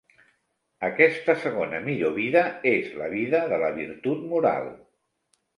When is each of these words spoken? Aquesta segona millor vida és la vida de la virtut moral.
Aquesta 0.87 1.35
segona 1.43 1.83
millor 1.89 2.15
vida 2.17 2.43
és 2.71 2.89
la 3.03 3.13
vida 3.15 3.45
de 3.53 3.63
la 3.65 3.73
virtut 3.79 4.25
moral. 4.33 4.71